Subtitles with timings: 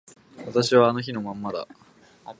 [0.47, 1.75] 私はあの日のままなんだ